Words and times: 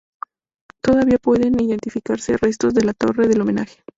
Todavía 0.83 1.19
pueden 1.19 1.61
identificarse 1.63 2.35
restos 2.37 2.73
de 2.73 2.83
la 2.83 2.93
torre 2.93 3.27
del 3.27 3.41
homenaje. 3.41 3.83